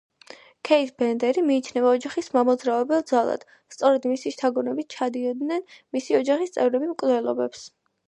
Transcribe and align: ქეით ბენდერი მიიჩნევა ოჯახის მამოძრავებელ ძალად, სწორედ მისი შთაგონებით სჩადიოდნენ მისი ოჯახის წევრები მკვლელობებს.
ქეით 0.69 0.93
ბენდერი 1.01 1.43
მიიჩნევა 1.49 1.91
ოჯახის 1.97 2.31
მამოძრავებელ 2.39 3.05
ძალად, 3.13 3.45
სწორედ 3.77 4.11
მისი 4.15 4.35
შთაგონებით 4.39 4.91
სჩადიოდნენ 4.99 5.71
მისი 5.97 6.23
ოჯახის 6.25 6.61
წევრები 6.61 6.95
მკვლელობებს. 6.99 7.67